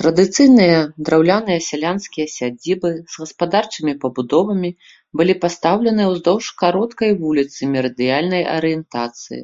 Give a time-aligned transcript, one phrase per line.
[0.00, 0.76] Традыцыйныя
[1.08, 4.70] драўляныя сялянскія сядзібы з гаспадарчымі пабудовамі
[5.22, 9.40] былі пастаўлены ўздоўж кароткай вуліцы мерыдыянальнай арыентацыі.